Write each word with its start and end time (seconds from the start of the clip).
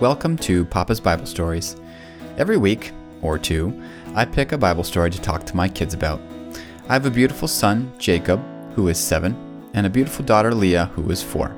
Welcome 0.00 0.36
to 0.38 0.64
Papa's 0.64 0.98
Bible 0.98 1.24
Stories. 1.24 1.76
Every 2.36 2.56
week, 2.56 2.90
or 3.22 3.38
two, 3.38 3.80
I 4.16 4.24
pick 4.24 4.50
a 4.50 4.58
Bible 4.58 4.82
story 4.82 5.08
to 5.08 5.20
talk 5.20 5.46
to 5.46 5.56
my 5.56 5.68
kids 5.68 5.94
about. 5.94 6.20
I 6.88 6.94
have 6.94 7.06
a 7.06 7.12
beautiful 7.12 7.46
son, 7.46 7.92
Jacob, 7.96 8.42
who 8.74 8.88
is 8.88 8.98
seven, 8.98 9.36
and 9.72 9.86
a 9.86 9.90
beautiful 9.90 10.24
daughter, 10.24 10.52
Leah, 10.52 10.86
who 10.96 11.08
is 11.12 11.22
four. 11.22 11.54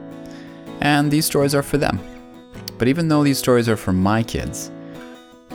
And 0.82 1.10
these 1.10 1.24
stories 1.24 1.54
are 1.54 1.62
for 1.62 1.78
them. 1.78 1.98
But 2.76 2.88
even 2.88 3.08
though 3.08 3.24
these 3.24 3.38
stories 3.38 3.70
are 3.70 3.76
for 3.76 3.94
my 3.94 4.22
kids, 4.22 4.70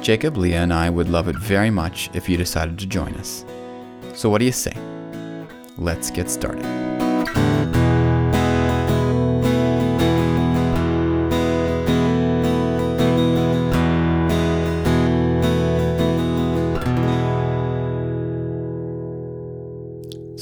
Jacob, 0.02 0.36
Leah, 0.36 0.62
and 0.62 0.74
I 0.74 0.90
would 0.90 1.08
love 1.08 1.28
it 1.28 1.38
very 1.38 1.70
much 1.70 2.10
if 2.16 2.28
you 2.28 2.36
decided 2.36 2.80
to 2.80 2.88
join 2.88 3.14
us. 3.14 3.46
So, 4.16 4.28
what 4.28 4.40
do 4.40 4.46
you 4.46 4.52
say? 4.52 4.74
Let's 5.78 6.10
get 6.10 6.32
started. 6.32 6.66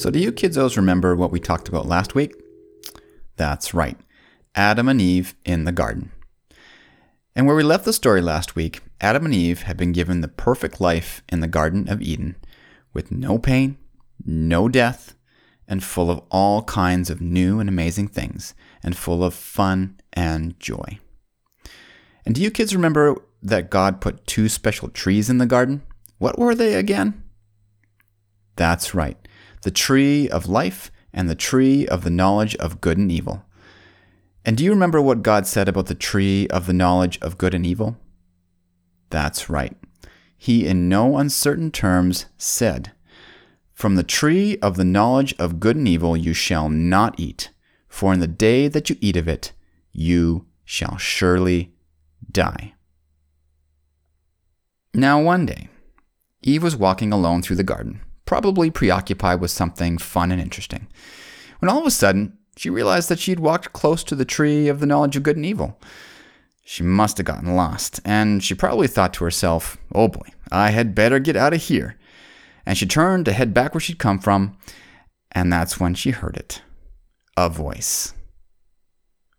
So, 0.09 0.13
do 0.13 0.19
you 0.19 0.31
kiddos 0.31 0.75
remember 0.75 1.15
what 1.15 1.29
we 1.29 1.39
talked 1.39 1.67
about 1.67 1.85
last 1.85 2.15
week? 2.15 2.33
That's 3.35 3.75
right, 3.75 3.95
Adam 4.55 4.89
and 4.89 4.99
Eve 4.99 5.35
in 5.45 5.65
the 5.65 5.71
garden. 5.71 6.11
And 7.35 7.45
where 7.45 7.55
we 7.55 7.61
left 7.61 7.85
the 7.85 7.93
story 7.93 8.19
last 8.19 8.55
week, 8.55 8.81
Adam 8.99 9.25
and 9.25 9.35
Eve 9.35 9.61
had 9.61 9.77
been 9.77 9.91
given 9.91 10.21
the 10.21 10.27
perfect 10.27 10.81
life 10.81 11.21
in 11.31 11.41
the 11.41 11.47
Garden 11.47 11.87
of 11.87 12.01
Eden 12.01 12.37
with 12.91 13.11
no 13.11 13.37
pain, 13.37 13.77
no 14.25 14.67
death, 14.67 15.13
and 15.67 15.83
full 15.83 16.09
of 16.09 16.23
all 16.31 16.63
kinds 16.63 17.11
of 17.11 17.21
new 17.21 17.59
and 17.59 17.69
amazing 17.69 18.07
things, 18.07 18.55
and 18.81 18.97
full 18.97 19.23
of 19.23 19.35
fun 19.35 19.99
and 20.11 20.59
joy. 20.59 20.97
And 22.25 22.33
do 22.33 22.41
you 22.41 22.49
kids 22.49 22.73
remember 22.73 23.15
that 23.43 23.69
God 23.69 24.01
put 24.01 24.25
two 24.25 24.49
special 24.49 24.89
trees 24.89 25.29
in 25.29 25.37
the 25.37 25.45
garden? 25.45 25.83
What 26.17 26.39
were 26.39 26.55
they 26.55 26.73
again? 26.73 27.21
That's 28.55 28.95
right 28.95 29.15
the 29.61 29.71
tree 29.71 30.29
of 30.29 30.47
life 30.47 30.91
and 31.13 31.29
the 31.29 31.35
tree 31.35 31.87
of 31.87 32.03
the 32.03 32.09
knowledge 32.09 32.55
of 32.57 32.81
good 32.81 32.97
and 32.97 33.11
evil. 33.11 33.43
And 34.45 34.57
do 34.57 34.63
you 34.63 34.71
remember 34.71 35.01
what 35.01 35.21
God 35.21 35.45
said 35.45 35.67
about 35.67 35.87
the 35.87 35.95
tree 35.95 36.47
of 36.47 36.65
the 36.65 36.73
knowledge 36.73 37.19
of 37.21 37.37
good 37.37 37.53
and 37.53 37.65
evil? 37.65 37.97
That's 39.09 39.49
right. 39.49 39.75
He, 40.37 40.65
in 40.65 40.87
no 40.87 41.17
uncertain 41.17 41.71
terms, 41.71 42.27
said, 42.37 42.91
From 43.73 43.95
the 43.95 44.03
tree 44.03 44.57
of 44.61 44.77
the 44.77 44.85
knowledge 44.85 45.35
of 45.37 45.59
good 45.59 45.75
and 45.75 45.87
evil 45.87 46.15
you 46.15 46.33
shall 46.33 46.69
not 46.69 47.19
eat, 47.19 47.49
for 47.87 48.13
in 48.13 48.19
the 48.19 48.27
day 48.27 48.67
that 48.67 48.89
you 48.89 48.95
eat 49.01 49.17
of 49.17 49.27
it, 49.27 49.51
you 49.91 50.45
shall 50.63 50.97
surely 50.97 51.73
die. 52.31 52.75
Now, 54.93 55.21
one 55.21 55.45
day, 55.45 55.69
Eve 56.41 56.63
was 56.63 56.75
walking 56.75 57.11
alone 57.11 57.41
through 57.41 57.57
the 57.57 57.63
garden 57.63 58.01
probably 58.29 58.69
preoccupied 58.69 59.41
with 59.41 59.49
something 59.49 59.97
fun 59.97 60.31
and 60.31 60.39
interesting. 60.39 60.85
When 61.57 61.67
all 61.67 61.79
of 61.79 61.87
a 61.87 61.89
sudden, 61.89 62.37
she 62.55 62.69
realized 62.69 63.09
that 63.09 63.17
she'd 63.17 63.39
walked 63.39 63.73
close 63.73 64.03
to 64.03 64.13
the 64.13 64.23
tree 64.23 64.67
of 64.67 64.79
the 64.79 64.85
knowledge 64.85 65.15
of 65.15 65.23
good 65.23 65.35
and 65.35 65.47
evil. 65.47 65.79
She 66.63 66.83
must 66.83 67.17
have 67.17 67.25
gotten 67.25 67.55
lost, 67.55 67.99
and 68.05 68.43
she 68.43 68.53
probably 68.53 68.85
thought 68.85 69.15
to 69.15 69.23
herself, 69.23 69.79
oh 69.95 70.09
boy, 70.09 70.27
I 70.51 70.69
had 70.69 70.93
better 70.93 71.17
get 71.17 71.35
out 71.35 71.55
of 71.55 71.63
here. 71.63 71.95
And 72.67 72.77
she 72.77 72.85
turned 72.85 73.25
to 73.25 73.31
head 73.31 73.51
back 73.51 73.73
where 73.73 73.81
she'd 73.81 73.97
come 73.97 74.19
from, 74.19 74.55
and 75.31 75.51
that's 75.51 75.79
when 75.79 75.95
she 75.95 76.11
heard 76.11 76.37
it 76.37 76.61
a 77.35 77.49
voice. 77.49 78.13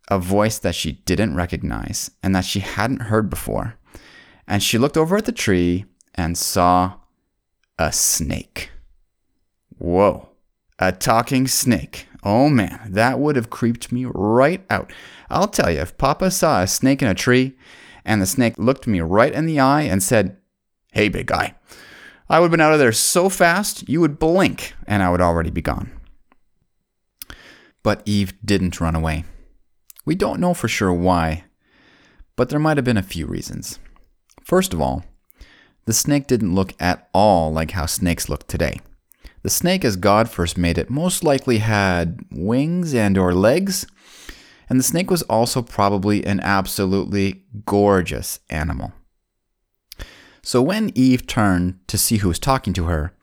A 0.08 0.18
voice 0.18 0.58
that 0.58 0.74
she 0.74 0.92
didn't 1.06 1.36
recognize 1.36 2.10
and 2.24 2.34
that 2.34 2.44
she 2.44 2.58
hadn't 2.58 3.02
heard 3.02 3.30
before. 3.30 3.76
And 4.48 4.64
she 4.64 4.78
looked 4.78 4.96
over 4.96 5.16
at 5.16 5.26
the 5.26 5.32
tree 5.32 5.84
and 6.16 6.36
saw 6.36 6.94
a 7.78 7.92
snake. 7.92 8.70
Whoa, 9.80 10.28
a 10.78 10.92
talking 10.92 11.48
snake. 11.48 12.06
Oh 12.22 12.50
man, 12.50 12.92
that 12.92 13.18
would 13.18 13.34
have 13.36 13.48
creeped 13.48 13.90
me 13.90 14.04
right 14.04 14.62
out. 14.68 14.92
I'll 15.30 15.48
tell 15.48 15.70
you, 15.70 15.80
if 15.80 15.96
Papa 15.96 16.30
saw 16.30 16.60
a 16.60 16.66
snake 16.66 17.00
in 17.00 17.08
a 17.08 17.14
tree 17.14 17.56
and 18.04 18.20
the 18.20 18.26
snake 18.26 18.58
looked 18.58 18.86
me 18.86 19.00
right 19.00 19.32
in 19.32 19.46
the 19.46 19.58
eye 19.58 19.82
and 19.82 20.02
said, 20.02 20.36
Hey, 20.92 21.08
big 21.08 21.28
guy, 21.28 21.54
I 22.28 22.40
would 22.40 22.46
have 22.46 22.50
been 22.50 22.60
out 22.60 22.74
of 22.74 22.78
there 22.78 22.92
so 22.92 23.30
fast 23.30 23.88
you 23.88 24.02
would 24.02 24.18
blink 24.18 24.74
and 24.86 25.02
I 25.02 25.08
would 25.08 25.22
already 25.22 25.50
be 25.50 25.62
gone. 25.62 25.90
But 27.82 28.02
Eve 28.04 28.34
didn't 28.44 28.82
run 28.82 28.94
away. 28.94 29.24
We 30.04 30.14
don't 30.14 30.40
know 30.40 30.52
for 30.52 30.68
sure 30.68 30.92
why, 30.92 31.44
but 32.36 32.50
there 32.50 32.58
might 32.58 32.76
have 32.76 32.84
been 32.84 32.98
a 32.98 33.02
few 33.02 33.24
reasons. 33.24 33.78
First 34.44 34.74
of 34.74 34.80
all, 34.82 35.04
the 35.86 35.94
snake 35.94 36.26
didn't 36.26 36.54
look 36.54 36.74
at 36.78 37.08
all 37.14 37.50
like 37.50 37.70
how 37.70 37.86
snakes 37.86 38.28
look 38.28 38.46
today. 38.46 38.80
The 39.42 39.50
snake 39.50 39.84
as 39.84 39.96
God 39.96 40.28
first 40.28 40.58
made 40.58 40.76
it 40.76 40.90
most 40.90 41.24
likely 41.24 41.58
had 41.58 42.20
wings 42.30 42.94
and 42.94 43.16
or 43.16 43.32
legs, 43.32 43.86
and 44.68 44.78
the 44.78 44.84
snake 44.84 45.10
was 45.10 45.22
also 45.22 45.62
probably 45.62 46.24
an 46.24 46.40
absolutely 46.40 47.44
gorgeous 47.64 48.40
animal. 48.50 48.92
So 50.42 50.62
when 50.62 50.92
Eve 50.94 51.26
turned 51.26 51.78
to 51.88 51.98
see 51.98 52.18
who 52.18 52.28
was 52.28 52.38
talking 52.38 52.72
to 52.74 52.84
her, 52.84 53.14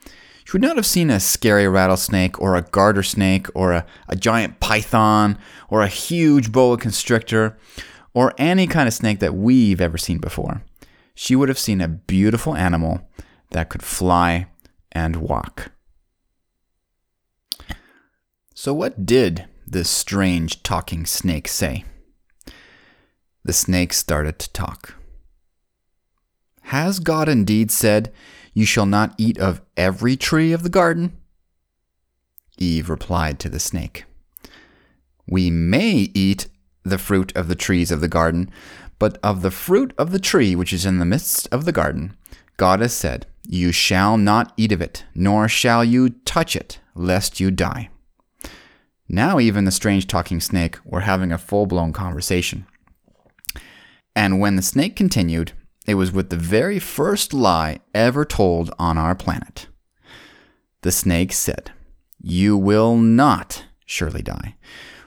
she 0.44 0.54
would 0.54 0.62
not 0.62 0.78
have 0.78 0.86
seen 0.86 1.10
a 1.10 1.20
scary 1.20 1.68
rattlesnake 1.68 2.40
or 2.40 2.56
a 2.56 2.62
garter 2.62 3.04
snake 3.04 3.48
or 3.54 3.74
a, 3.74 3.86
a 4.08 4.16
giant 4.16 4.60
python 4.60 5.38
or 5.70 5.82
a 5.82 5.88
huge 5.88 6.52
boa 6.52 6.78
constrictor 6.78 7.58
or 8.14 8.34
any 8.38 8.66
kind 8.66 8.88
of 8.88 8.94
snake 8.94 9.20
that 9.20 9.36
we've 9.36 9.82
ever 9.82 9.98
seen 9.98 10.20
before. 10.20 10.64
She 11.14 11.36
would 11.36 11.50
have 11.50 11.60
seen 11.60 11.82
a 11.82 11.88
beautiful 11.88 12.56
animal 12.56 13.02
that 13.52 13.70
could 13.70 13.84
fly 13.84 14.48
and 14.92 15.18
walk. 15.18 15.72
So, 18.60 18.74
what 18.74 19.06
did 19.06 19.46
this 19.68 19.88
strange 19.88 20.64
talking 20.64 21.06
snake 21.06 21.48
say? 21.48 21.86
The 23.44 23.54
snake 23.54 23.94
started 23.94 24.40
to 24.40 24.52
talk. 24.52 24.96
Has 26.64 26.98
God 26.98 27.30
indeed 27.30 27.70
said, 27.70 28.12
You 28.56 28.66
shall 28.66 28.88
not 28.88 29.14
eat 29.20 29.38
of 29.38 29.62
every 29.78 30.18
tree 30.18 30.54
of 30.54 30.64
the 30.64 30.70
garden? 30.70 31.16
Eve 32.58 32.90
replied 32.90 33.38
to 33.42 33.50
the 33.50 33.60
snake, 33.60 34.06
We 35.28 35.52
may 35.52 36.10
eat 36.16 36.48
the 36.82 36.98
fruit 36.98 37.32
of 37.38 37.50
the 37.50 37.56
trees 37.56 37.92
of 37.92 38.02
the 38.02 38.08
garden, 38.08 38.50
but 38.98 39.20
of 39.22 39.44
the 39.44 39.52
fruit 39.52 39.94
of 40.00 40.10
the 40.10 40.20
tree 40.20 40.56
which 40.56 40.74
is 40.74 40.84
in 40.84 40.98
the 40.98 41.06
midst 41.06 41.48
of 41.52 41.66
the 41.66 41.72
garden, 41.72 42.18
God 42.58 42.80
has 42.80 42.94
said, 42.94 43.28
You 43.48 43.72
shall 43.72 44.18
not 44.18 44.52
eat 44.58 44.72
of 44.72 44.82
it, 44.82 45.06
nor 45.14 45.48
shall 45.48 45.84
you 45.84 46.10
touch 46.10 46.56
it, 46.56 46.80
lest 46.96 47.40
you 47.40 47.52
die. 47.52 47.92
Now, 49.10 49.40
even 49.40 49.66
the 49.66 49.72
strange 49.72 50.08
talking 50.08 50.40
snake 50.40 50.78
were 50.84 51.02
having 51.02 51.32
a 51.32 51.38
full 51.38 51.66
blown 51.66 51.94
conversation. 51.94 52.66
And 54.16 54.40
when 54.40 54.56
the 54.56 54.62
snake 54.62 54.96
continued, 54.96 55.54
it 55.86 55.96
was 55.96 56.12
with 56.12 56.30
the 56.30 56.38
very 56.38 56.80
first 56.80 57.34
lie 57.34 57.80
ever 57.94 58.26
told 58.26 58.74
on 58.78 58.98
our 58.98 59.16
planet. 59.16 59.68
The 60.82 60.92
snake 60.92 61.32
said, 61.32 61.72
You 62.22 62.58
will 62.58 62.98
not 62.98 63.66
surely 63.86 64.22
die. 64.22 64.56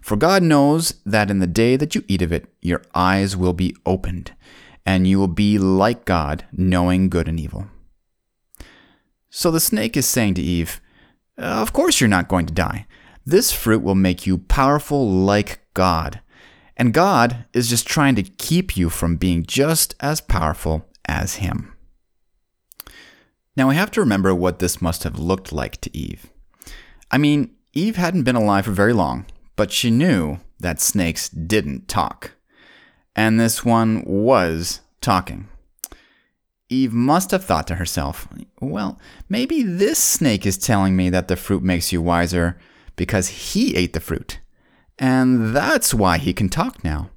For 0.00 0.16
God 0.16 0.42
knows 0.42 0.94
that 1.04 1.30
in 1.30 1.38
the 1.38 1.46
day 1.46 1.76
that 1.76 1.94
you 1.94 2.02
eat 2.08 2.22
of 2.22 2.32
it, 2.32 2.48
your 2.62 2.82
eyes 2.94 3.36
will 3.36 3.52
be 3.52 3.76
opened, 3.84 4.32
and 4.86 5.06
you 5.06 5.18
will 5.18 5.28
be 5.28 5.58
like 5.58 6.06
God, 6.06 6.44
knowing 6.50 7.10
good 7.10 7.28
and 7.28 7.38
evil. 7.38 7.66
So 9.28 9.50
the 9.50 9.60
snake 9.60 9.96
is 9.96 10.06
saying 10.06 10.34
to 10.34 10.42
Eve, 10.42 10.80
Of 11.36 11.72
course 11.72 12.00
you're 12.00 12.08
not 12.08 12.28
going 12.28 12.46
to 12.46 12.54
die. 12.54 12.86
This 13.24 13.52
fruit 13.52 13.82
will 13.82 13.94
make 13.94 14.26
you 14.26 14.38
powerful 14.38 15.08
like 15.08 15.60
God. 15.74 16.20
And 16.76 16.94
God 16.94 17.44
is 17.52 17.68
just 17.68 17.86
trying 17.86 18.14
to 18.14 18.22
keep 18.22 18.76
you 18.76 18.88
from 18.88 19.16
being 19.16 19.44
just 19.44 19.94
as 20.00 20.20
powerful 20.20 20.86
as 21.04 21.36
Him. 21.36 21.74
Now 23.56 23.68
we 23.68 23.74
have 23.74 23.90
to 23.92 24.00
remember 24.00 24.34
what 24.34 24.58
this 24.58 24.80
must 24.80 25.04
have 25.04 25.18
looked 25.18 25.52
like 25.52 25.80
to 25.82 25.96
Eve. 25.96 26.30
I 27.10 27.18
mean, 27.18 27.50
Eve 27.72 27.96
hadn't 27.96 28.22
been 28.22 28.36
alive 28.36 28.64
for 28.64 28.70
very 28.70 28.92
long, 28.92 29.26
but 29.56 29.70
she 29.70 29.90
knew 29.90 30.38
that 30.58 30.80
snakes 30.80 31.28
didn't 31.28 31.88
talk. 31.88 32.32
And 33.14 33.38
this 33.38 33.64
one 33.64 34.02
was 34.06 34.80
talking. 35.00 35.48
Eve 36.68 36.92
must 36.92 37.32
have 37.32 37.44
thought 37.44 37.66
to 37.66 37.74
herself, 37.74 38.28
well, 38.60 38.98
maybe 39.28 39.62
this 39.62 39.98
snake 39.98 40.46
is 40.46 40.56
telling 40.56 40.96
me 40.96 41.10
that 41.10 41.28
the 41.28 41.36
fruit 41.36 41.62
makes 41.62 41.92
you 41.92 42.00
wiser, 42.00 42.58
because 43.00 43.28
he 43.28 43.74
ate 43.76 43.94
the 43.94 43.98
fruit. 43.98 44.40
And 44.98 45.56
that's 45.56 45.94
why 45.94 46.18
he 46.18 46.34
can 46.34 46.50
talk 46.50 46.84
now. 46.84 47.08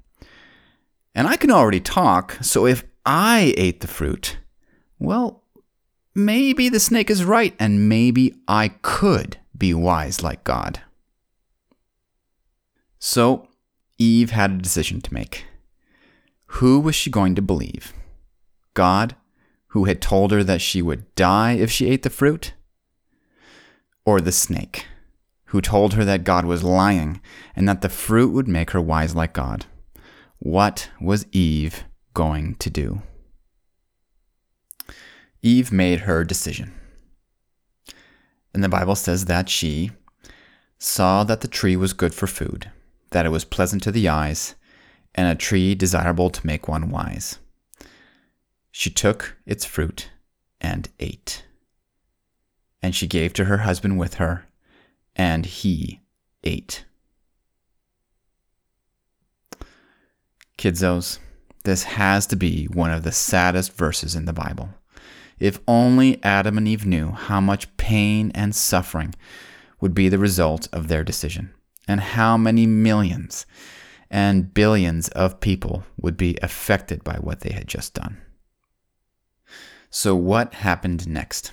And 1.14 1.28
I 1.28 1.36
can 1.36 1.50
already 1.50 1.78
talk, 1.78 2.38
so 2.40 2.64
if 2.64 2.84
I 3.04 3.52
ate 3.58 3.82
the 3.82 3.86
fruit, 3.86 4.38
well, 4.98 5.42
maybe 6.14 6.70
the 6.70 6.80
snake 6.80 7.10
is 7.10 7.22
right, 7.22 7.54
and 7.58 7.86
maybe 7.86 8.34
I 8.48 8.68
could 8.80 9.36
be 9.54 9.74
wise 9.74 10.22
like 10.22 10.42
God. 10.42 10.80
So, 12.98 13.48
Eve 13.98 14.30
had 14.30 14.52
a 14.52 14.64
decision 14.66 15.02
to 15.02 15.12
make. 15.12 15.44
who 16.58 16.80
was 16.80 16.94
she 16.94 17.10
going 17.10 17.34
to 17.34 17.42
believe? 17.42 17.92
God, 18.72 19.16
who 19.68 19.84
had 19.84 20.00
told 20.00 20.30
her 20.30 20.42
that 20.44 20.62
she 20.62 20.80
would 20.80 21.14
die 21.14 21.52
if 21.52 21.70
she 21.70 21.90
ate 21.90 22.04
the 22.04 22.08
fruit? 22.08 22.54
Or 24.06 24.22
the 24.22 24.32
snake, 24.32 24.86
who 25.54 25.60
told 25.60 25.94
her 25.94 26.04
that 26.04 26.24
God 26.24 26.44
was 26.44 26.64
lying 26.64 27.20
and 27.54 27.68
that 27.68 27.80
the 27.80 27.88
fruit 27.88 28.32
would 28.32 28.48
make 28.48 28.72
her 28.72 28.80
wise 28.80 29.14
like 29.14 29.32
God? 29.32 29.66
What 30.40 30.90
was 31.00 31.28
Eve 31.30 31.84
going 32.12 32.56
to 32.56 32.68
do? 32.68 33.02
Eve 35.42 35.70
made 35.70 36.00
her 36.00 36.24
decision. 36.24 36.74
And 38.52 38.64
the 38.64 38.68
Bible 38.68 38.96
says 38.96 39.26
that 39.26 39.48
she 39.48 39.92
saw 40.76 41.22
that 41.22 41.40
the 41.40 41.46
tree 41.46 41.76
was 41.76 41.92
good 41.92 42.14
for 42.14 42.26
food, 42.26 42.72
that 43.12 43.24
it 43.24 43.28
was 43.28 43.44
pleasant 43.44 43.84
to 43.84 43.92
the 43.92 44.08
eyes, 44.08 44.56
and 45.14 45.28
a 45.28 45.36
tree 45.36 45.76
desirable 45.76 46.30
to 46.30 46.44
make 46.44 46.66
one 46.66 46.90
wise. 46.90 47.38
She 48.72 48.90
took 48.90 49.36
its 49.46 49.64
fruit 49.64 50.10
and 50.60 50.88
ate. 50.98 51.44
And 52.82 52.92
she 52.92 53.06
gave 53.06 53.32
to 53.34 53.44
her 53.44 53.58
husband 53.58 54.00
with 54.00 54.14
her, 54.14 54.46
and 55.16 55.46
he 55.46 56.00
ate. 56.42 56.84
Kidzos, 60.58 61.18
this 61.64 61.84
has 61.84 62.26
to 62.28 62.36
be 62.36 62.66
one 62.66 62.90
of 62.90 63.02
the 63.02 63.12
saddest 63.12 63.72
verses 63.72 64.14
in 64.14 64.24
the 64.24 64.32
Bible. 64.32 64.70
If 65.38 65.60
only 65.66 66.22
Adam 66.22 66.56
and 66.58 66.68
Eve 66.68 66.86
knew 66.86 67.10
how 67.10 67.40
much 67.40 67.76
pain 67.76 68.30
and 68.34 68.54
suffering 68.54 69.14
would 69.80 69.94
be 69.94 70.08
the 70.08 70.18
result 70.18 70.68
of 70.72 70.88
their 70.88 71.04
decision, 71.04 71.52
and 71.88 72.00
how 72.00 72.36
many 72.36 72.66
millions 72.66 73.44
and 74.10 74.54
billions 74.54 75.08
of 75.08 75.40
people 75.40 75.84
would 76.00 76.16
be 76.16 76.38
affected 76.40 77.02
by 77.02 77.16
what 77.16 77.40
they 77.40 77.52
had 77.52 77.66
just 77.66 77.94
done. 77.94 78.18
So, 79.90 80.14
what 80.14 80.54
happened 80.54 81.08
next? 81.08 81.52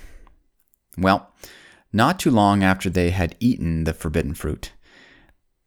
Well, 0.97 1.30
not 1.93 2.19
too 2.19 2.31
long 2.31 2.63
after 2.63 2.89
they 2.89 3.09
had 3.09 3.35
eaten 3.39 3.83
the 3.83 3.93
forbidden 3.93 4.33
fruit, 4.33 4.71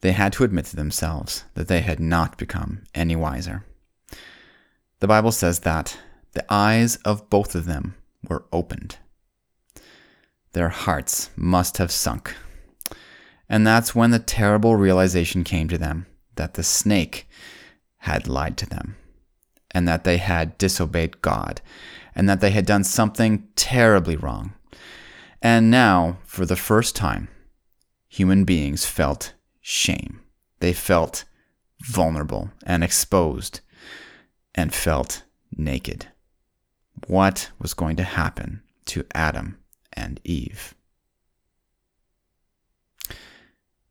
they 0.01 0.13
had 0.13 0.33
to 0.35 0.45
admit 0.45 0.67
to 0.67 0.77
themselves 0.77 1.45
that 1.55 1.69
they 1.69 1.81
had 1.81 2.01
not 2.01 2.37
become 2.39 2.85
any 2.95 3.17
wiser. 3.17 3.65
The 5.01 5.09
Bible 5.09 5.33
says 5.33 5.61
that 5.61 5.99
the 6.33 6.45
eyes 6.53 6.97
of 6.97 7.31
both 7.31 7.55
of 7.55 7.65
them 7.65 7.95
were 8.29 8.45
opened. 8.53 8.99
Their 10.53 10.69
hearts 10.69 11.31
must 11.37 11.79
have 11.79 11.91
sunk. 11.91 12.35
And 13.49 13.67
that's 13.67 13.95
when 13.95 14.11
the 14.11 14.19
terrible 14.19 14.77
realization 14.77 15.45
came 15.45 15.69
to 15.69 15.79
them 15.79 16.07
that 16.37 16.55
the 16.55 16.63
snake 16.63 17.29
had 17.99 18.29
lied 18.29 18.57
to 18.59 18.67
them, 18.67 18.97
and 19.71 19.87
that 19.89 20.05
they 20.05 20.19
had 20.19 20.59
disobeyed 20.59 21.23
God, 21.23 21.61
and 22.15 22.29
that 22.29 22.41
they 22.41 22.51
had 22.51 22.67
done 22.67 22.85
something 22.85 23.49
terribly 23.57 24.17
wrong. 24.17 24.53
And 25.45 25.71
now, 25.71 26.17
for 26.25 26.47
the 26.47 26.57
first 26.57 26.97
time, 26.97 27.29
human 28.09 28.45
beings 28.45 28.87
felt 28.87 29.35
shame. 29.61 30.21
They 30.61 30.73
felt 30.73 31.25
vulnerable 31.83 32.51
and 32.65 32.83
exposed 32.83 33.61
and 34.55 34.75
felt 34.75 35.23
naked 35.55 36.07
what 37.09 37.51
was 37.59 37.75
going 37.75 37.97
to 37.97 38.05
happen 38.05 38.63
to 38.87 39.05
Adam 39.15 39.59
and 39.93 40.19
Eve. 40.25 40.75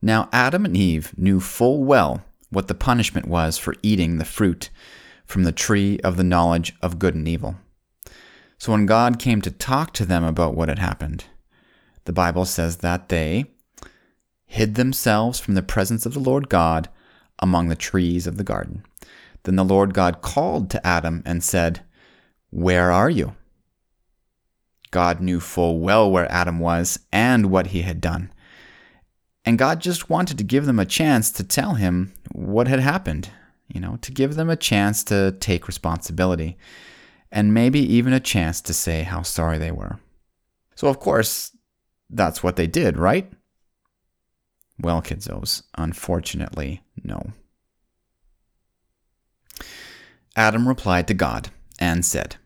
Now, 0.01 0.29
Adam 0.33 0.65
and 0.65 0.75
Eve 0.75 1.13
knew 1.19 1.39
full 1.39 1.83
well 1.83 2.25
what 2.49 2.67
the 2.67 2.73
punishment 2.73 3.27
was 3.27 3.59
for 3.59 3.75
eating 3.83 4.17
the 4.17 4.25
fruit 4.25 4.71
from 5.27 5.43
the 5.43 5.51
tree 5.51 5.99
of 5.99 6.17
the 6.17 6.23
knowledge 6.23 6.73
of 6.81 6.97
good 6.97 7.13
and 7.13 7.27
evil. 7.27 7.57
So, 8.57 8.71
when 8.71 8.87
God 8.87 9.19
came 9.19 9.41
to 9.41 9.51
talk 9.51 9.93
to 9.93 10.05
them 10.05 10.23
about 10.23 10.55
what 10.55 10.69
had 10.69 10.79
happened, 10.79 11.25
the 12.05 12.13
Bible 12.13 12.45
says 12.45 12.77
that 12.77 13.09
they 13.09 13.45
hid 14.45 14.75
themselves 14.75 15.39
from 15.39 15.55
the 15.55 15.63
presence 15.63 16.05
of 16.05 16.13
the 16.13 16.19
Lord 16.19 16.49
God 16.49 16.89
among 17.39 17.69
the 17.69 17.75
trees 17.75 18.27
of 18.27 18.37
the 18.37 18.43
garden. 18.43 18.83
Then 19.43 19.55
the 19.55 19.63
Lord 19.63 19.93
God 19.93 20.21
called 20.21 20.69
to 20.69 20.85
Adam 20.85 21.23
and 21.25 21.43
said, 21.43 21.81
where 22.49 22.91
are 22.91 23.09
you? 23.09 23.35
God 24.91 25.19
knew 25.19 25.39
full 25.39 25.79
well 25.79 26.09
where 26.09 26.31
Adam 26.31 26.59
was 26.59 26.99
and 27.11 27.47
what 27.47 27.67
he 27.67 27.81
had 27.81 27.99
done. 27.99 28.31
And 29.43 29.57
God 29.57 29.81
just 29.81 30.09
wanted 30.09 30.37
to 30.37 30.43
give 30.43 30.67
them 30.67 30.79
a 30.79 30.85
chance 30.85 31.31
to 31.31 31.43
tell 31.43 31.73
him 31.73 32.13
what 32.31 32.67
had 32.67 32.79
happened, 32.79 33.29
you 33.67 33.81
know, 33.81 33.97
to 34.01 34.11
give 34.11 34.35
them 34.35 34.49
a 34.49 34.55
chance 34.55 35.03
to 35.05 35.35
take 35.39 35.67
responsibility, 35.67 36.57
and 37.31 37.53
maybe 37.53 37.79
even 37.79 38.13
a 38.13 38.19
chance 38.19 38.61
to 38.61 38.73
say 38.73 39.01
how 39.01 39.23
sorry 39.23 39.57
they 39.57 39.71
were. 39.71 39.99
So, 40.75 40.87
of 40.87 40.99
course, 40.99 41.57
that's 42.15 42.43
what 42.43 42.55
they 42.55 42.67
did, 42.67 42.97
right? 42.97 43.31
Well, 44.79 45.01
kidzos, 45.01 45.63
unfortunately, 45.77 46.81
no. 47.03 47.31
Adam 50.35 50.67
replied 50.67 51.07
to 51.07 51.13
God 51.13 51.49
and 51.79 52.05
said, 52.05 52.37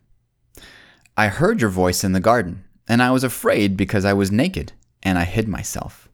I 1.16 1.28
heard 1.28 1.60
your 1.60 1.70
voice 1.70 2.04
in 2.04 2.12
the 2.12 2.20
garden, 2.20 2.64
and 2.86 3.02
I 3.02 3.10
was 3.10 3.24
afraid 3.24 3.76
because 3.76 4.04
I 4.04 4.12
was 4.12 4.30
naked, 4.30 4.72
and 5.02 5.18
I 5.18 5.24
hid 5.24 5.48
myself. 5.48 6.08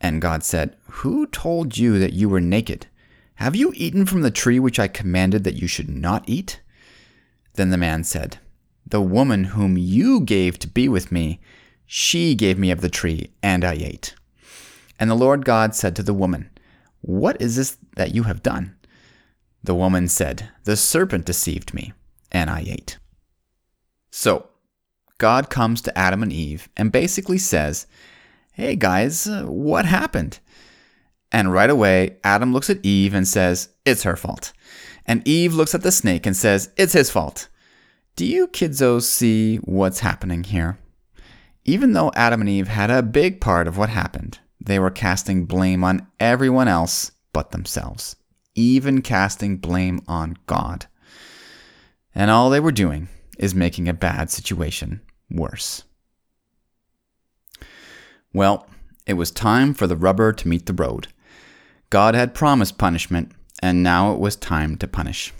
And 0.00 0.22
God 0.22 0.42
said, 0.44 0.76
Who 0.90 1.26
told 1.26 1.78
you 1.78 1.98
that 1.98 2.12
you 2.12 2.28
were 2.28 2.40
naked? 2.40 2.86
Have 3.36 3.56
you 3.56 3.72
eaten 3.76 4.06
from 4.06 4.22
the 4.22 4.30
tree 4.30 4.58
which 4.58 4.78
I 4.78 4.88
commanded 4.88 5.44
that 5.44 5.60
you 5.60 5.66
should 5.66 5.88
not 5.88 6.24
eat? 6.28 6.60
Then 7.54 7.70
the 7.70 7.76
man 7.76 8.04
said, 8.04 8.38
The 8.86 9.00
woman 9.00 9.44
whom 9.44 9.76
you 9.76 10.20
gave 10.20 10.58
to 10.60 10.68
be 10.68 10.88
with 10.88 11.12
me, 11.12 11.40
she 11.94 12.34
gave 12.34 12.58
me 12.58 12.70
of 12.70 12.80
the 12.80 12.88
tree, 12.88 13.28
and 13.42 13.66
I 13.66 13.74
ate. 13.74 14.14
And 14.98 15.10
the 15.10 15.14
Lord 15.14 15.44
God 15.44 15.74
said 15.74 15.94
to 15.96 16.02
the 16.02 16.14
woman, 16.14 16.48
What 17.02 17.38
is 17.38 17.56
this 17.56 17.76
that 17.96 18.14
you 18.14 18.22
have 18.22 18.42
done? 18.42 18.74
The 19.62 19.74
woman 19.74 20.08
said, 20.08 20.48
The 20.64 20.74
serpent 20.74 21.26
deceived 21.26 21.74
me, 21.74 21.92
and 22.30 22.48
I 22.48 22.60
ate. 22.60 22.96
So, 24.10 24.48
God 25.18 25.50
comes 25.50 25.82
to 25.82 25.98
Adam 25.98 26.22
and 26.22 26.32
Eve 26.32 26.66
and 26.78 26.90
basically 26.90 27.36
says, 27.36 27.86
Hey 28.54 28.74
guys, 28.74 29.26
uh, 29.26 29.42
what 29.42 29.84
happened? 29.84 30.38
And 31.30 31.52
right 31.52 31.68
away, 31.68 32.16
Adam 32.24 32.54
looks 32.54 32.70
at 32.70 32.82
Eve 32.82 33.12
and 33.12 33.28
says, 33.28 33.68
It's 33.84 34.04
her 34.04 34.16
fault. 34.16 34.54
And 35.04 35.28
Eve 35.28 35.52
looks 35.52 35.74
at 35.74 35.82
the 35.82 35.92
snake 35.92 36.24
and 36.24 36.34
says, 36.34 36.70
It's 36.78 36.94
his 36.94 37.10
fault. 37.10 37.48
Do 38.16 38.24
you 38.24 38.46
kidzos 38.46 39.02
see 39.02 39.56
what's 39.58 40.00
happening 40.00 40.44
here? 40.44 40.78
Even 41.64 41.92
though 41.92 42.10
Adam 42.14 42.40
and 42.40 42.50
Eve 42.50 42.68
had 42.68 42.90
a 42.90 43.02
big 43.02 43.40
part 43.40 43.68
of 43.68 43.78
what 43.78 43.88
happened, 43.88 44.40
they 44.60 44.78
were 44.78 44.90
casting 44.90 45.44
blame 45.44 45.84
on 45.84 46.06
everyone 46.18 46.68
else 46.68 47.12
but 47.32 47.52
themselves, 47.52 48.16
even 48.54 49.00
casting 49.00 49.56
blame 49.56 50.00
on 50.08 50.36
God. 50.46 50.86
And 52.14 52.30
all 52.30 52.50
they 52.50 52.60
were 52.60 52.72
doing 52.72 53.08
is 53.38 53.54
making 53.54 53.88
a 53.88 53.94
bad 53.94 54.30
situation 54.30 55.00
worse. 55.30 55.84
Well, 58.34 58.66
it 59.06 59.14
was 59.14 59.30
time 59.30 59.72
for 59.72 59.86
the 59.86 59.96
rubber 59.96 60.32
to 60.32 60.48
meet 60.48 60.66
the 60.66 60.72
road. 60.72 61.08
God 61.90 62.14
had 62.14 62.34
promised 62.34 62.78
punishment, 62.78 63.32
and 63.62 63.82
now 63.82 64.12
it 64.12 64.18
was 64.18 64.34
time 64.36 64.76
to 64.78 64.88
punish. 64.88 65.32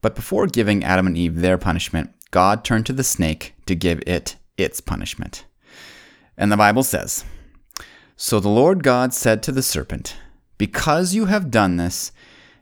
But 0.00 0.14
before 0.14 0.46
giving 0.46 0.84
Adam 0.84 1.06
and 1.06 1.16
Eve 1.16 1.36
their 1.36 1.56
punishment, 1.56 2.10
God 2.30 2.64
turned 2.64 2.84
to 2.86 2.92
the 2.92 3.04
snake 3.04 3.54
to 3.66 3.74
give 3.74 4.02
it 4.06 4.36
its 4.56 4.80
punishment. 4.80 5.44
And 6.36 6.50
the 6.50 6.56
Bible 6.56 6.82
says 6.82 7.24
So 8.16 8.40
the 8.40 8.48
Lord 8.48 8.82
God 8.82 9.14
said 9.14 9.42
to 9.42 9.52
the 9.52 9.62
serpent, 9.62 10.16
Because 10.58 11.14
you 11.14 11.26
have 11.26 11.50
done 11.50 11.76
this, 11.76 12.12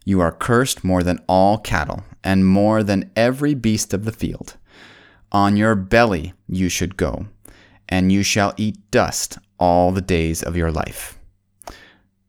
you 0.04 0.20
are 0.20 0.32
cursed 0.32 0.84
more 0.84 1.02
than 1.02 1.20
all 1.28 1.58
cattle, 1.58 2.04
and 2.25 2.46
more 2.46 2.82
than 2.82 3.11
every 3.16 3.54
beast 3.54 3.94
of 3.94 4.04
the 4.04 4.12
field. 4.12 4.56
On 5.30 5.56
your 5.56 5.75
belly 5.75 6.34
you 6.49 6.68
should 6.68 6.96
go, 6.96 7.26
and 7.88 8.12
you 8.12 8.22
shall 8.22 8.54
eat 8.56 8.90
dust 8.90 9.38
all 9.58 9.92
the 9.92 10.00
days 10.00 10.42
of 10.42 10.56
your 10.56 10.70
life. 10.70 11.18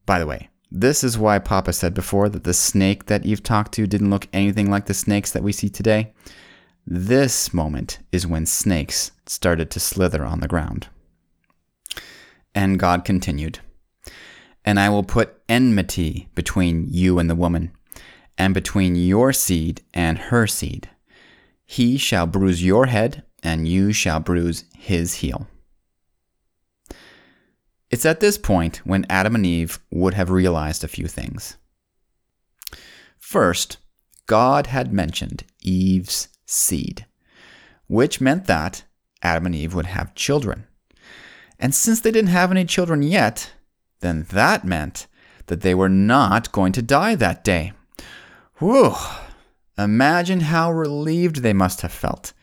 By 0.06 0.20
the 0.20 0.28
way, 0.28 0.50
this 0.72 1.04
is 1.04 1.18
why 1.18 1.40
Papa 1.40 1.74
said 1.74 1.94
before 1.94 2.30
that 2.30 2.44
the 2.44 2.54
snake 2.54 3.06
that 3.06 3.26
Eve 3.26 3.44
talked 3.44 3.74
to 3.74 3.88
didn't 3.88 4.10
look 4.10 4.28
anything 4.34 4.70
like 4.70 4.88
the 4.88 4.94
snakes 4.94 5.32
that 5.32 5.44
we 5.44 5.52
see 5.52 5.70
today. 5.70 6.14
This 6.86 7.54
moment 7.54 8.00
is 8.12 8.28
when 8.28 8.46
snakes 8.46 9.12
started 9.26 9.72
to 9.72 9.80
slither 9.80 10.26
on 10.26 10.42
the 10.42 10.48
ground. 10.48 10.88
And 12.54 12.78
God 12.78 13.06
continued 13.06 13.60
and 14.66 14.80
I 14.80 14.90
will 14.90 15.04
put 15.04 15.42
enmity 15.50 16.30
between 16.36 16.88
you 16.90 17.20
and 17.20 17.30
the 17.30 17.36
woman, 17.36 17.72
and 18.38 18.54
between 18.54 18.96
your 18.96 19.34
seed 19.34 19.82
and 19.94 20.18
her 20.18 20.48
seed. 20.48 20.90
He 21.66 21.98
shall 21.98 22.28
bruise 22.28 22.64
your 22.64 22.88
head, 22.88 23.24
and 23.42 23.68
you 23.68 23.92
shall 23.94 24.20
bruise 24.20 24.66
his 24.78 25.16
heel. 25.16 25.48
It's 27.90 28.06
at 28.06 28.22
this 28.22 28.38
point 28.38 28.78
when 28.86 29.06
Adam 29.10 29.36
and 29.36 29.46
Eve 29.46 29.80
would 29.92 30.14
have 30.16 30.32
realized 30.32 30.84
a 30.84 30.88
few 30.88 31.08
things. 31.08 31.58
First, 33.20 33.78
God 34.26 34.68
had 34.68 34.94
mentioned 34.94 35.44
Eve's 35.62 36.30
seed, 36.54 37.06
which 37.88 38.22
meant 38.22 38.46
that 38.46 38.84
Adam 39.22 39.48
and 39.48 39.56
Eve 39.56 39.74
would 39.74 39.88
have 39.88 40.16
children. 40.16 40.68
And 41.60 41.74
since 41.74 42.02
they 42.02 42.12
didn't 42.12 42.30
have 42.30 42.52
any 42.52 42.66
children 42.66 43.04
yet, 43.04 43.54
then 44.02 44.26
that 44.32 44.66
meant 44.66 45.08
that 45.48 45.62
they 45.62 45.74
were 45.74 45.90
not 45.90 46.52
going 46.52 46.74
to 46.74 46.82
die 46.82 47.16
that 47.16 47.44
day. 47.44 47.74
Whew! 48.60 48.94
Imagine 49.78 50.42
how 50.42 50.72
relieved 50.72 51.38
they 51.38 51.54
must 51.54 51.82
have 51.82 51.92
felt, 51.92 52.34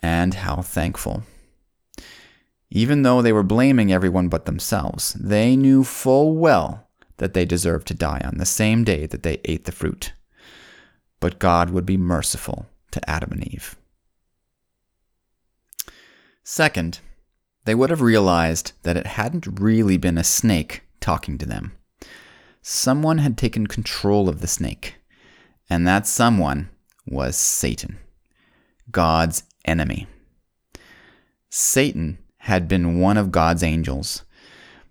and 0.00 0.34
how 0.34 0.56
thankful. 0.56 1.22
Even 2.70 3.02
though 3.02 3.22
they 3.22 3.32
were 3.32 3.42
blaming 3.42 3.92
everyone 3.92 4.28
but 4.28 4.44
themselves, 4.44 5.12
they 5.14 5.56
knew 5.56 5.84
full 5.84 6.36
well 6.36 6.88
that 7.18 7.34
they 7.34 7.44
deserved 7.44 7.86
to 7.86 7.94
die 7.94 8.20
on 8.24 8.38
the 8.38 8.46
same 8.46 8.84
day 8.84 9.06
that 9.06 9.22
they 9.22 9.40
ate 9.44 9.64
the 9.64 9.72
fruit. 9.72 10.12
But 11.20 11.38
God 11.38 11.70
would 11.70 11.86
be 11.86 11.96
merciful 11.96 12.66
to 12.92 13.10
Adam 13.10 13.32
and 13.32 13.46
Eve. 13.46 13.76
Second, 16.44 17.00
they 17.64 17.74
would 17.74 17.90
have 17.90 18.00
realized 18.00 18.72
that 18.82 18.96
it 18.96 19.06
hadn't 19.06 19.60
really 19.60 19.96
been 19.96 20.18
a 20.18 20.24
snake 20.24 20.82
talking 21.00 21.38
to 21.38 21.46
them. 21.46 21.72
Someone 22.62 23.18
had 23.18 23.36
taken 23.36 23.66
control 23.66 24.28
of 24.28 24.40
the 24.40 24.46
snake, 24.46 24.96
and 25.68 25.86
that 25.86 26.06
someone 26.06 26.68
was 27.06 27.36
Satan, 27.36 27.98
God's 28.90 29.44
enemy. 29.64 30.06
Satan 31.48 32.18
had 32.38 32.66
been 32.66 32.98
one 32.98 33.16
of 33.16 33.30
God's 33.30 33.62
angels, 33.62 34.24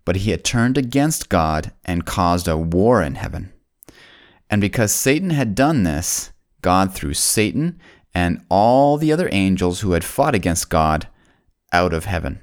but 0.05 0.17
he 0.17 0.31
had 0.31 0.43
turned 0.43 0.77
against 0.77 1.29
God 1.29 1.71
and 1.83 2.05
caused 2.05 2.47
a 2.47 2.57
war 2.57 3.01
in 3.01 3.15
heaven. 3.15 3.51
And 4.49 4.61
because 4.61 4.91
Satan 4.91 5.29
had 5.31 5.55
done 5.55 5.83
this, 5.83 6.31
God 6.61 6.93
threw 6.93 7.13
Satan 7.13 7.79
and 8.13 8.43
all 8.49 8.97
the 8.97 9.11
other 9.11 9.29
angels 9.31 9.81
who 9.81 9.93
had 9.93 10.03
fought 10.03 10.35
against 10.35 10.69
God 10.69 11.07
out 11.71 11.93
of 11.93 12.05
heaven. 12.05 12.41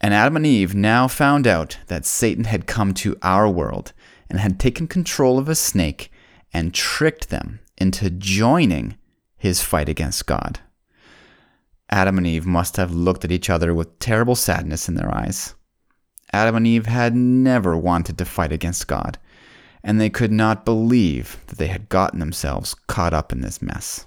And 0.00 0.14
Adam 0.14 0.36
and 0.36 0.46
Eve 0.46 0.74
now 0.74 1.08
found 1.08 1.46
out 1.46 1.78
that 1.88 2.06
Satan 2.06 2.44
had 2.44 2.66
come 2.66 2.94
to 2.94 3.16
our 3.22 3.48
world 3.48 3.92
and 4.30 4.38
had 4.38 4.60
taken 4.60 4.86
control 4.86 5.38
of 5.38 5.48
a 5.48 5.54
snake 5.54 6.12
and 6.52 6.74
tricked 6.74 7.30
them 7.30 7.60
into 7.76 8.10
joining 8.10 8.96
his 9.36 9.62
fight 9.62 9.88
against 9.88 10.26
God. 10.26 10.60
Adam 11.90 12.18
and 12.18 12.26
Eve 12.26 12.46
must 12.46 12.76
have 12.76 12.92
looked 12.92 13.24
at 13.24 13.32
each 13.32 13.48
other 13.48 13.74
with 13.74 13.98
terrible 13.98 14.34
sadness 14.34 14.88
in 14.88 14.94
their 14.94 15.12
eyes. 15.14 15.54
Adam 16.32 16.56
and 16.56 16.66
Eve 16.66 16.86
had 16.86 17.14
never 17.14 17.76
wanted 17.76 18.18
to 18.18 18.24
fight 18.24 18.52
against 18.52 18.86
God, 18.86 19.18
and 19.88 19.98
they 19.98 20.10
could 20.10 20.30
not 20.30 20.66
believe 20.66 21.38
that 21.46 21.56
they 21.56 21.68
had 21.68 21.88
gotten 21.88 22.20
themselves 22.20 22.74
caught 22.88 23.14
up 23.14 23.32
in 23.32 23.40
this 23.40 23.62
mess. 23.62 24.04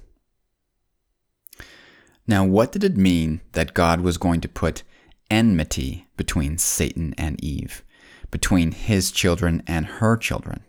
Now, 2.28 2.46
what 2.46 2.72
did 2.72 2.84
it 2.84 2.96
mean 2.96 3.42
that 3.54 3.74
God 3.74 4.02
was 4.02 4.20
going 4.20 4.42
to 4.42 4.48
put 4.48 4.84
enmity 5.32 6.06
between 6.18 6.60
Satan 6.60 7.16
and 7.18 7.44
Eve, 7.44 7.84
between 8.30 8.74
his 8.74 9.12
children 9.12 9.64
and 9.66 9.88
her 9.88 10.18
children? 10.18 10.64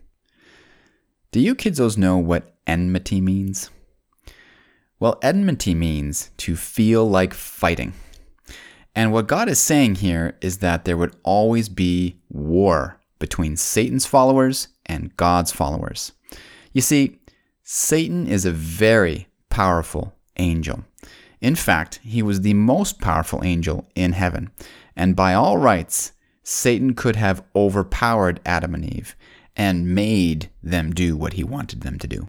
Do 1.31 1.39
you 1.39 1.53
kidsos 1.53 1.95
know 1.95 2.17
what 2.17 2.55
enmity 2.65 3.21
means? 3.21 3.69
Well, 4.99 5.19
enmity 5.21 5.75
means 5.75 6.31
to 6.37 6.55
feel 6.55 7.07
like 7.07 7.35
fighting. 7.35 7.93
And 8.95 9.13
what 9.13 9.27
God 9.27 9.47
is 9.47 9.59
saying 9.59 9.95
here 9.95 10.39
is 10.41 10.57
that 10.57 10.85
there 10.85 10.97
would 10.97 11.15
always 11.21 11.69
be 11.69 12.19
war 12.29 12.99
between 13.19 13.55
Satan's 13.57 14.07
followers 14.07 14.69
and 14.85 15.15
God's 15.17 15.51
followers. 15.51 16.11
You 16.71 16.81
see, 16.81 17.19
Satan 17.63 18.27
is 18.27 18.45
a 18.45 18.51
very 18.51 19.27
powerful 19.49 20.13
angel. 20.37 20.83
In 21.39 21.55
fact, 21.55 21.99
he 22.03 22.21
was 22.21 22.41
the 22.41 22.53
most 22.53 22.99
powerful 22.99 23.41
angel 23.43 23.87
in 23.95 24.13
heaven. 24.13 24.49
And 24.95 25.15
by 25.15 25.33
all 25.33 25.57
rights, 25.57 26.13
Satan 26.43 26.93
could 26.93 27.15
have 27.15 27.43
overpowered 27.55 28.39
Adam 28.45 28.75
and 28.75 28.85
Eve 28.85 29.15
and 29.55 29.93
made 29.93 30.49
them 30.61 30.91
do 30.91 31.15
what 31.15 31.33
he 31.33 31.43
wanted 31.43 31.81
them 31.81 31.99
to 31.99 32.07
do. 32.07 32.27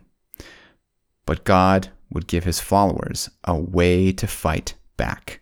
But 1.27 1.45
God 1.45 1.89
would 2.11 2.27
give 2.27 2.45
his 2.45 2.61
followers 2.61 3.31
a 3.45 3.57
way 3.57 4.13
to 4.13 4.27
fight 4.27 4.75
back. 4.97 5.41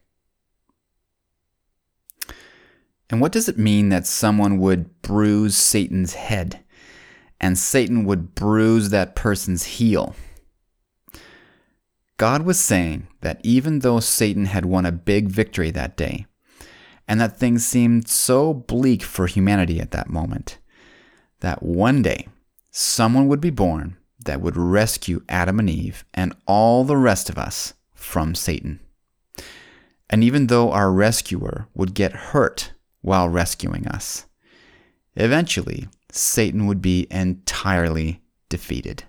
And 3.10 3.20
what 3.20 3.32
does 3.32 3.48
it 3.48 3.58
mean 3.58 3.90
that 3.90 4.06
someone 4.06 4.58
would 4.58 5.02
bruise 5.02 5.56
Satan's 5.56 6.14
head 6.14 6.61
and 7.42 7.58
Satan 7.58 8.04
would 8.04 8.34
bruise 8.34 8.90
that 8.90 9.14
person's 9.16 9.64
heel? 9.64 10.14
God 12.16 12.42
was 12.42 12.60
saying 12.60 13.08
that 13.20 13.40
even 13.42 13.80
though 13.80 13.98
Satan 13.98 14.46
had 14.46 14.64
won 14.64 14.86
a 14.86 14.92
big 14.92 15.28
victory 15.28 15.72
that 15.72 15.96
day, 15.96 16.26
and 17.08 17.20
that 17.20 17.36
things 17.36 17.66
seemed 17.66 18.08
so 18.08 18.54
bleak 18.54 19.02
for 19.02 19.26
humanity 19.26 19.80
at 19.80 19.90
that 19.90 20.08
moment, 20.08 20.58
that 21.40 21.62
one 21.62 22.00
day 22.00 22.28
someone 22.70 23.26
would 23.26 23.40
be 23.40 23.50
born 23.50 23.96
that 24.24 24.40
would 24.40 24.56
rescue 24.56 25.22
Adam 25.28 25.58
and 25.58 25.68
Eve 25.68 26.04
and 26.14 26.32
all 26.46 26.84
the 26.84 26.96
rest 26.96 27.28
of 27.28 27.36
us 27.36 27.74
from 27.92 28.36
Satan. 28.36 28.78
And 30.08 30.22
even 30.22 30.46
though 30.46 30.70
our 30.70 30.92
rescuer 30.92 31.66
would 31.74 31.94
get 31.94 32.12
hurt 32.12 32.72
while 33.00 33.28
rescuing 33.28 33.88
us, 33.88 34.26
eventually 35.16 35.88
Satan 36.12 36.66
would 36.66 36.82
be 36.82 37.06
entirely 37.10 38.22
defeated. 38.48 39.04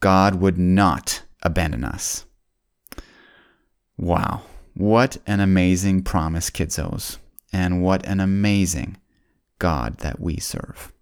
God 0.00 0.36
would 0.36 0.58
not 0.58 1.22
abandon 1.42 1.84
us. 1.84 2.24
Wow, 3.98 4.42
what 4.74 5.18
an 5.26 5.40
amazing 5.40 6.02
promise, 6.02 6.48
kidsos, 6.48 7.18
and 7.52 7.82
what 7.82 8.04
an 8.06 8.18
amazing 8.18 8.96
God 9.58 9.98
that 9.98 10.18
we 10.18 10.38
serve. 10.38 10.92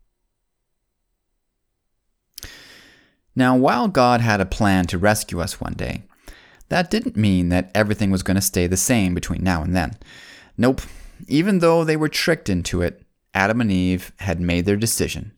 Now, 3.36 3.56
while 3.56 3.86
God 3.86 4.20
had 4.20 4.40
a 4.40 4.46
plan 4.46 4.86
to 4.86 4.98
rescue 4.98 5.40
us 5.40 5.60
one 5.60 5.74
day, 5.74 6.02
that 6.70 6.90
didn't 6.90 7.16
mean 7.16 7.50
that 7.50 7.70
everything 7.72 8.10
was 8.10 8.24
going 8.24 8.34
to 8.34 8.40
stay 8.40 8.66
the 8.66 8.76
same 8.76 9.14
between 9.14 9.44
now 9.44 9.62
and 9.62 9.76
then. 9.76 9.96
Nope. 10.56 10.82
Even 11.28 11.60
though 11.60 11.84
they 11.84 11.96
were 11.96 12.08
tricked 12.08 12.48
into 12.48 12.82
it, 12.82 13.00
Adam 13.34 13.60
and 13.60 13.70
Eve 13.70 14.12
had 14.18 14.40
made 14.40 14.64
their 14.64 14.76
decision 14.76 15.32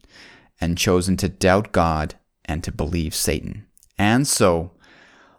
and 0.60 0.78
chosen 0.78 1.16
to 1.16 1.28
doubt 1.28 1.72
God 1.72 2.14
and 2.44 2.62
to 2.64 2.72
believe 2.72 3.14
Satan. 3.14 3.66
And 3.98 4.26
so, 4.26 4.72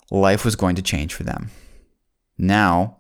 life 0.10 0.46
was 0.46 0.56
going 0.56 0.76
to 0.76 0.82
change 0.82 1.14
for 1.14 1.24
them. 1.24 1.50
Now, 2.38 2.98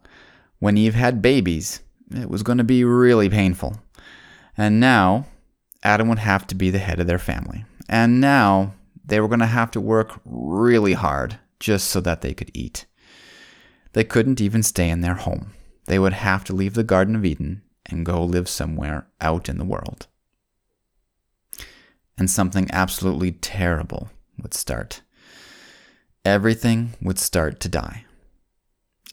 when 0.59 0.77
Eve 0.77 0.95
had 0.95 1.21
babies, 1.21 1.81
it 2.11 2.29
was 2.29 2.43
going 2.43 2.57
to 2.57 2.63
be 2.63 2.83
really 2.83 3.29
painful. 3.29 3.77
And 4.57 4.79
now, 4.79 5.25
Adam 5.83 6.07
would 6.09 6.19
have 6.19 6.45
to 6.47 6.55
be 6.55 6.69
the 6.69 6.79
head 6.79 6.99
of 6.99 7.07
their 7.07 7.19
family. 7.19 7.65
And 7.89 8.21
now, 8.21 8.73
they 9.03 9.19
were 9.19 9.27
going 9.27 9.39
to 9.39 9.45
have 9.47 9.71
to 9.71 9.81
work 9.81 10.19
really 10.25 10.93
hard 10.93 11.39
just 11.59 11.87
so 11.87 11.99
that 12.01 12.21
they 12.21 12.33
could 12.33 12.51
eat. 12.53 12.85
They 13.93 14.03
couldn't 14.03 14.39
even 14.39 14.63
stay 14.63 14.89
in 14.89 15.01
their 15.01 15.15
home. 15.15 15.53
They 15.85 15.99
would 15.99 16.13
have 16.13 16.43
to 16.45 16.55
leave 16.55 16.75
the 16.75 16.83
Garden 16.83 17.15
of 17.15 17.25
Eden 17.25 17.61
and 17.85 18.05
go 18.05 18.23
live 18.23 18.47
somewhere 18.47 19.07
out 19.19 19.49
in 19.49 19.57
the 19.57 19.65
world. 19.65 20.07
And 22.17 22.29
something 22.29 22.69
absolutely 22.71 23.31
terrible 23.31 24.09
would 24.41 24.53
start. 24.53 25.01
Everything 26.23 26.93
would 27.01 27.17
start 27.17 27.59
to 27.61 27.69
die. 27.69 28.05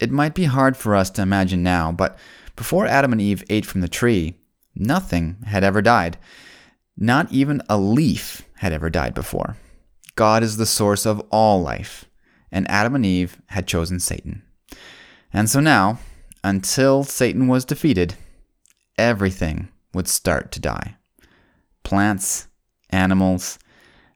It 0.00 0.10
might 0.10 0.34
be 0.34 0.44
hard 0.44 0.76
for 0.76 0.94
us 0.94 1.10
to 1.10 1.22
imagine 1.22 1.62
now, 1.62 1.90
but 1.90 2.18
before 2.54 2.86
Adam 2.86 3.12
and 3.12 3.20
Eve 3.20 3.44
ate 3.48 3.66
from 3.66 3.80
the 3.80 3.88
tree, 3.88 4.34
nothing 4.74 5.36
had 5.46 5.64
ever 5.64 5.82
died. 5.82 6.18
Not 6.96 7.32
even 7.32 7.62
a 7.68 7.78
leaf 7.78 8.42
had 8.56 8.72
ever 8.72 8.90
died 8.90 9.14
before. 9.14 9.56
God 10.16 10.42
is 10.42 10.56
the 10.56 10.66
source 10.66 11.06
of 11.06 11.20
all 11.30 11.62
life, 11.62 12.04
and 12.50 12.68
Adam 12.68 12.94
and 12.96 13.06
Eve 13.06 13.40
had 13.46 13.66
chosen 13.68 14.00
Satan. 14.00 14.42
And 15.32 15.48
so 15.48 15.60
now, 15.60 16.00
until 16.42 17.04
Satan 17.04 17.46
was 17.46 17.64
defeated, 17.64 18.14
everything 18.98 19.68
would 19.94 20.08
start 20.08 20.52
to 20.52 20.60
die 20.60 20.96
plants, 21.82 22.48
animals, 22.90 23.58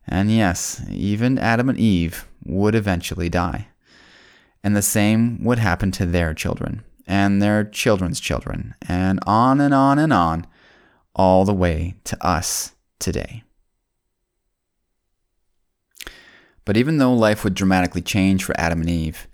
and 0.07 0.31
yes, 0.31 0.83
even 0.91 1.39
Adam 1.39 1.71
and 1.71 1.79
Eve 1.79 2.27
would 2.45 2.75
eventually 2.75 3.31
die. 3.31 3.69
And 4.63 4.77
the 4.77 4.83
same 4.83 5.43
would 5.43 5.59
happen 5.59 5.91
to 5.93 6.05
their 6.05 6.35
children, 6.35 6.85
and 7.07 7.41
their 7.41 7.65
children's 7.65 8.21
children, 8.21 8.75
and 8.87 9.21
on 9.27 9.59
and 9.59 9.73
on 9.73 9.99
and 9.99 10.13
on, 10.13 10.47
all 11.17 11.47
the 11.47 11.55
way 11.55 11.95
to 12.05 12.27
us 12.27 12.73
today. 12.99 13.43
But 16.67 16.77
even 16.77 16.99
though 16.99 17.15
life 17.15 17.43
would 17.43 17.55
dramatically 17.55 18.03
change 18.03 18.45
for 18.45 18.55
Adam 18.59 18.83
and 18.83 18.91
Eve, 18.91 19.27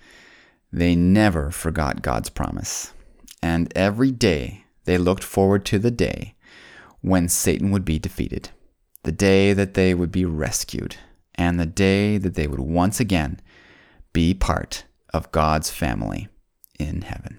they 0.73 0.95
never 0.95 1.51
forgot 1.51 2.03
God's 2.03 2.31
promise. 2.31 2.93
And 3.43 3.73
every 3.77 4.13
day 4.13 4.65
they 4.89 4.97
looked 4.97 5.23
forward 5.23 5.67
to 5.67 5.79
the 5.79 5.91
day 5.91 6.35
when 7.03 7.29
Satan 7.29 7.71
would 7.71 7.85
be 7.85 7.99
defeated, 7.99 8.49
the 9.03 9.13
day 9.13 9.53
that 9.53 9.75
they 9.75 9.93
would 9.93 10.11
be 10.11 10.25
rescued, 10.25 10.97
and 11.35 11.61
the 11.61 11.67
day 11.67 12.17
that 12.17 12.37
they 12.37 12.47
would 12.47 12.59
once 12.59 12.99
again 12.99 13.39
be 14.15 14.33
part 14.33 14.85
of 15.13 15.31
God's 15.31 15.69
family 15.69 16.29
in 16.81 17.03
heaven. 17.03 17.39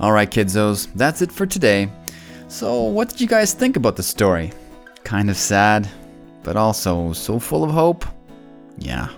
All 0.00 0.12
right, 0.12 0.30
kidzos, 0.30 0.92
that's 0.94 1.22
it 1.22 1.32
for 1.32 1.46
today. 1.46 1.90
So, 2.48 2.82
what 2.82 3.08
did 3.08 3.22
you 3.22 3.26
guys 3.26 3.54
think 3.54 3.76
about 3.76 3.96
the 3.96 4.02
story? 4.02 4.52
Kind 5.02 5.30
of 5.30 5.36
sad, 5.38 5.88
but 6.42 6.56
also 6.56 7.14
so 7.14 7.38
full 7.38 7.64
of 7.64 7.70
hope? 7.70 8.04
Yeah. 8.76 9.08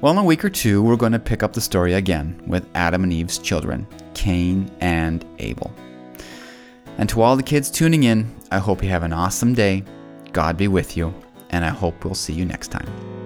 Well, 0.00 0.12
in 0.12 0.18
a 0.18 0.22
week 0.24 0.44
or 0.44 0.48
two, 0.48 0.80
we're 0.80 0.94
going 0.94 1.10
to 1.10 1.18
pick 1.18 1.42
up 1.42 1.54
the 1.54 1.60
story 1.60 1.94
again 1.94 2.40
with 2.46 2.64
Adam 2.76 3.02
and 3.02 3.12
Eve's 3.12 3.36
children, 3.36 3.84
Cain 4.14 4.70
and 4.80 5.24
Abel. 5.40 5.72
And 6.98 7.08
to 7.08 7.20
all 7.20 7.34
the 7.36 7.42
kids 7.42 7.68
tuning 7.68 8.04
in, 8.04 8.32
I 8.52 8.58
hope 8.58 8.80
you 8.80 8.90
have 8.90 9.02
an 9.02 9.12
awesome 9.12 9.54
day. 9.54 9.82
God 10.32 10.56
be 10.56 10.68
with 10.68 10.96
you, 10.96 11.12
and 11.50 11.64
I 11.64 11.70
hope 11.70 12.04
we'll 12.04 12.14
see 12.14 12.32
you 12.32 12.44
next 12.44 12.68
time. 12.68 13.17